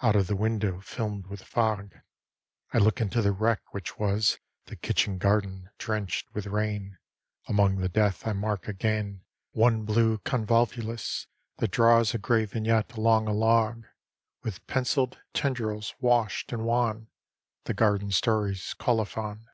[0.00, 1.94] Out of the window, filmed with fog,
[2.72, 6.96] I look into the wreck which was The kitchen garden, drenched with rain;
[7.48, 11.26] Among the death I mark again One blue convolvulus
[11.58, 13.84] that draws A gray vignette along a log,
[14.42, 17.08] With pencilled tendrils washed and wan
[17.64, 19.44] The garden story's colophon.